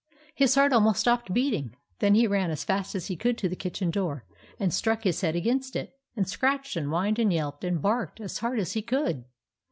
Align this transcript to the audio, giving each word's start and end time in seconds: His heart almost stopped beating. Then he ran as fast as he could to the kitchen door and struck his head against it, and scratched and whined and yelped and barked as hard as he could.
His 0.33 0.55
heart 0.55 0.73
almost 0.73 0.99
stopped 1.01 1.31
beating. 1.31 1.75
Then 1.99 2.15
he 2.15 2.25
ran 2.25 2.49
as 2.49 2.63
fast 2.63 2.95
as 2.95 3.05
he 3.05 3.15
could 3.15 3.37
to 3.37 3.47
the 3.47 3.55
kitchen 3.55 3.91
door 3.91 4.25
and 4.59 4.73
struck 4.73 5.03
his 5.03 5.21
head 5.21 5.35
against 5.35 5.75
it, 5.75 5.93
and 6.15 6.27
scratched 6.27 6.75
and 6.75 6.87
whined 6.87 7.19
and 7.19 7.31
yelped 7.31 7.63
and 7.63 7.79
barked 7.79 8.19
as 8.19 8.39
hard 8.39 8.59
as 8.59 8.71
he 8.71 8.81
could. 8.81 9.25